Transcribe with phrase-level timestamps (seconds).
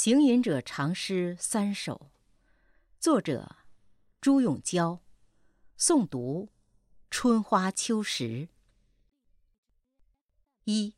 [0.00, 2.12] 行吟者长诗三首，
[3.00, 3.56] 作者
[4.20, 5.02] 朱永娇，
[5.76, 6.50] 诵读
[7.10, 8.48] 春花秋实。
[10.66, 10.94] 一，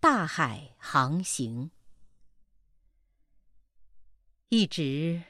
[0.00, 1.70] 大海航行，
[4.48, 5.24] 一直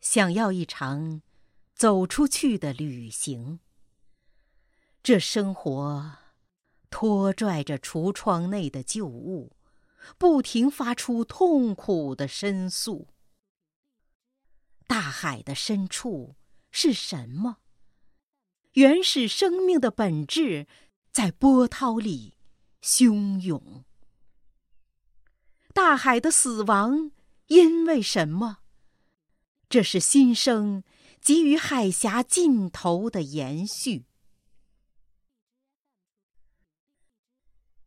[0.00, 1.22] 想要一场
[1.74, 3.58] 走出去的旅行。
[5.02, 6.18] 这生活
[6.88, 9.57] 拖拽着橱窗内的旧物。
[10.16, 13.08] 不停发出痛苦的申诉。
[14.86, 16.36] 大海的深处
[16.70, 17.58] 是什么？
[18.72, 20.66] 原始生命的本质
[21.10, 22.36] 在波涛里
[22.80, 23.84] 汹涌。
[25.74, 27.12] 大海的死亡
[27.46, 28.58] 因为什么？
[29.68, 30.82] 这是新生
[31.20, 34.06] 给予海峡尽头的延续。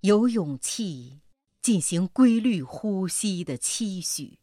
[0.01, 1.20] 有勇气。
[1.61, 4.39] 进行规律呼吸的期许，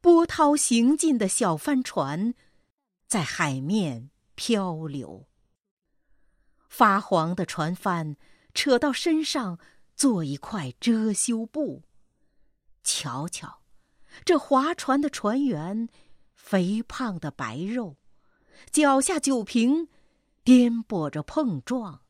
[0.00, 2.34] 波涛行进的小帆船，
[3.06, 5.28] 在海面漂流。
[6.68, 8.16] 发黄的船帆
[8.54, 9.58] 扯到身上
[9.94, 11.84] 做一块遮羞布。
[12.82, 13.62] 瞧瞧，
[14.24, 15.88] 这划船的船员，
[16.34, 17.96] 肥胖的白肉，
[18.70, 19.88] 脚下酒瓶
[20.42, 22.02] 颠簸着碰撞，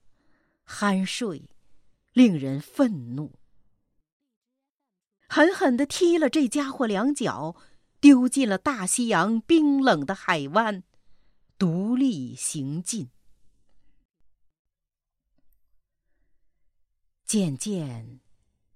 [0.67, 1.51] 酣睡，
[2.13, 3.33] 令人愤怒。
[5.29, 7.57] 狠狠地踢了这家伙两脚，
[8.01, 10.83] 丢进了大西洋冰冷的海湾，
[11.59, 13.11] 独立行进。
[17.25, 18.21] 渐渐，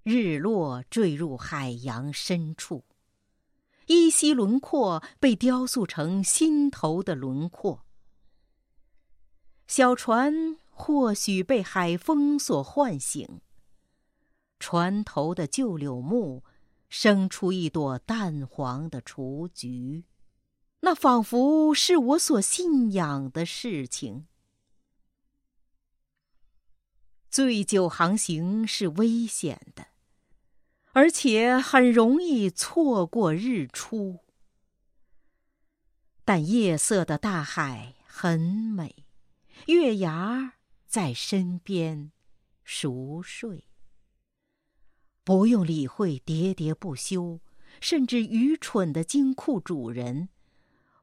[0.03, 2.85] 日落坠入海洋深处，
[3.87, 7.85] 依稀轮廓被雕塑成心头的轮廓。
[9.69, 13.41] 小船或许被海风所唤醒。
[14.59, 16.43] 船头的旧柳木，
[16.89, 20.05] 生出一朵淡黄的雏菊，
[20.81, 24.27] 那仿佛是我所信仰的事情。
[27.31, 29.89] 醉酒航行是危险的，
[30.93, 34.25] 而且很容易错过日出。
[36.25, 39.07] 但夜色的大海很美，
[39.67, 40.55] 月牙
[40.87, 42.13] 在身边
[42.65, 43.68] 熟睡。
[45.29, 47.39] 不用理会喋喋不休，
[47.83, 50.31] 甚至愚蠢的金库主人，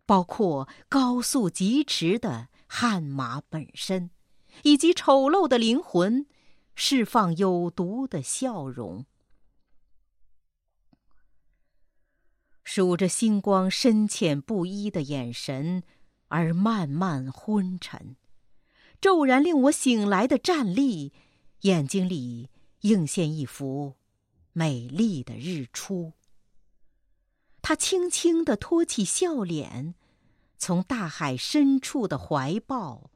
[0.07, 4.09] 包括高速疾驰的悍马本身，
[4.63, 6.25] 以及丑陋的灵魂，
[6.73, 9.05] 释放有毒的笑容，
[12.63, 15.83] 数着星光深浅不一的眼神，
[16.29, 18.15] 而慢慢昏沉，
[18.99, 21.13] 骤然令我醒来的站立，
[21.61, 22.49] 眼睛里
[22.81, 23.93] 映现一幅。
[24.57, 26.13] 美丽的日出。
[27.61, 29.95] 他轻轻地托起笑脸，
[30.57, 33.11] 从大海深处的怀抱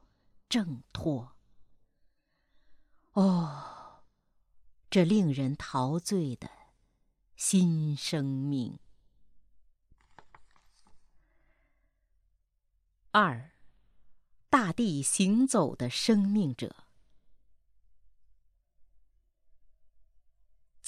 [0.50, 1.32] 挣脱。
[3.12, 4.02] 哦，
[4.90, 6.50] 这令人陶醉的
[7.36, 8.78] 新生命。
[13.12, 13.52] 二，
[14.50, 16.76] 大地行走的生命者。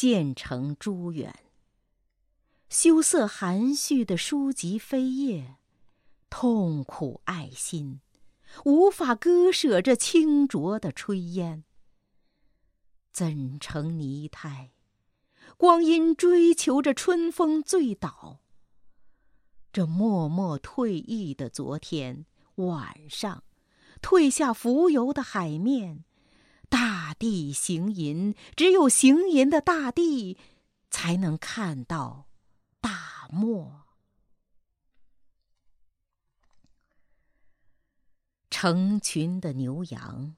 [0.02, 1.32] 渐成朱远，
[2.68, 5.58] 羞涩含蓄的书籍扉页，
[6.28, 8.00] 痛苦爱心，
[8.64, 11.62] 无法割舍这清浊的炊烟。
[13.12, 14.72] 怎成泥胎？
[15.56, 18.40] 光阴追求着春风醉倒。
[19.72, 22.26] 这默默退役的昨天
[22.56, 23.44] 晚上，
[24.02, 26.04] 褪下浮游的海面。
[27.22, 30.36] 地行吟，只有行吟的大地，
[30.90, 32.26] 才能看到
[32.80, 33.84] 大漠。
[38.50, 40.34] 成群的牛羊，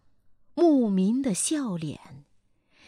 [0.54, 2.26] 牧民的笑脸，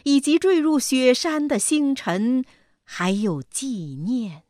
[0.03, 2.45] 以及坠入雪山的星辰，
[2.83, 4.43] 还有纪念。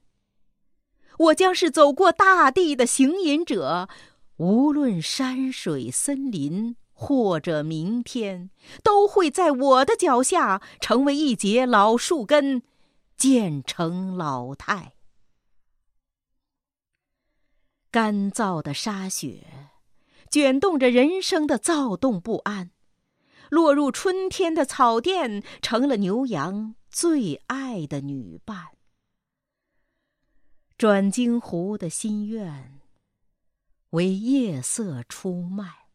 [1.20, 3.88] 我将是走过大地的行吟者，
[4.36, 6.76] 无论山水森林。
[7.00, 8.50] 或者明天，
[8.84, 12.64] 都会在我的脚下成为一节老树根，
[13.16, 14.96] 渐成老态。
[17.92, 19.70] 干燥的沙雪，
[20.32, 22.72] 卷动着人生的躁动不安。
[23.52, 28.70] 落入春天的草甸，成了牛羊最爱的女伴。
[30.80, 32.82] 转经湖的心愿，
[33.92, 35.87] 为夜色出卖。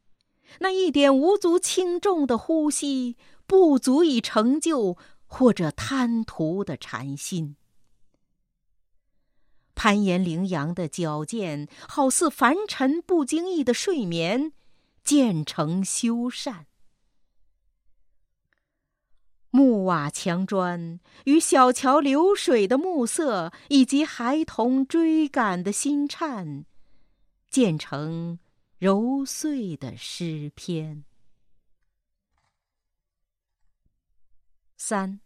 [0.60, 3.16] 那一点无足轻重的呼吸，
[3.46, 4.96] 不足以成就
[5.26, 7.56] 或者贪图的禅心。
[9.74, 14.52] 攀岩羚羊的矫健，好似凡尘不经意的睡眠，
[15.02, 16.66] 渐成修缮。
[19.50, 26.64] 木瓦墙砖与小桥流水的暮色，以及孩童追赶的心颤，
[27.50, 28.38] 渐成
[28.82, 31.04] 揉碎的诗篇。
[34.76, 35.20] 三，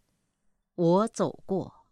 [0.75, 1.87] 我走过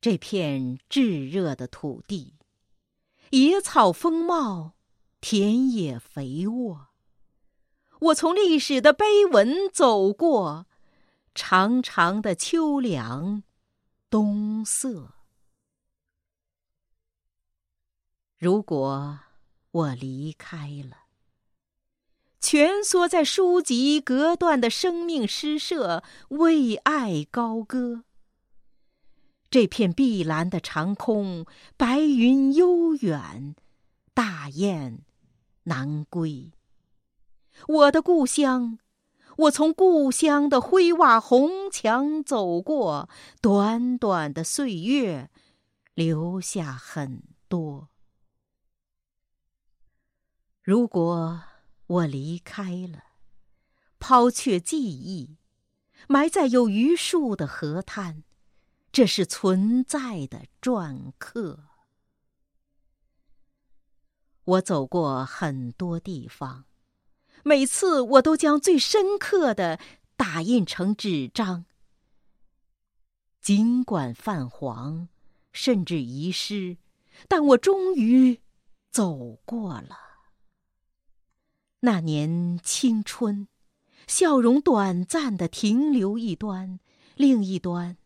[0.00, 2.34] 这片炙热的土地，
[3.30, 4.72] 野草丰茂，
[5.20, 6.88] 田野肥沃。
[8.00, 10.66] 我从历史的碑文走过，
[11.32, 13.44] 长长的秋凉，
[14.10, 15.14] 冬色。
[18.38, 19.18] 如果
[19.72, 21.06] 我离开了，
[22.38, 28.04] 蜷缩在书籍隔断的生命诗社，为爱高歌。
[29.50, 31.46] 这片碧蓝的长空，
[31.76, 33.56] 白云悠远，
[34.14, 35.00] 大雁
[35.64, 36.52] 南归。
[37.66, 38.78] 我的故乡，
[39.36, 43.08] 我从故乡的灰瓦红墙走过，
[43.40, 45.28] 短短的岁月，
[45.94, 47.88] 留下很多。
[50.68, 51.44] 如果
[51.86, 53.02] 我离开了，
[53.98, 55.38] 抛却记忆，
[56.06, 58.22] 埋在有榆树的河滩，
[58.92, 61.60] 这是存在的篆刻。
[64.44, 66.66] 我走过很多地方。
[67.44, 69.80] 每次我都将最深刻的
[70.18, 71.64] 打印成纸张，
[73.40, 75.08] 尽管泛黄，
[75.50, 76.76] 甚至遗失，
[77.26, 78.42] 但我终于
[78.90, 80.07] 走过了。
[81.80, 83.46] 那年青春，
[84.08, 86.80] 笑容短暂的停留一端，
[87.14, 87.96] 另一端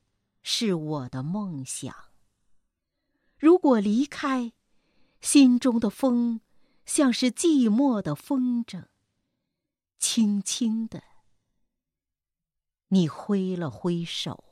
[0.43, 1.95] 是我的梦想。
[3.39, 4.53] 如果离开，
[5.21, 6.43] 心中的风
[6.85, 8.85] 像是寂寞的风筝。
[9.99, 11.03] 轻轻的，
[12.89, 14.52] 你挥了挥手。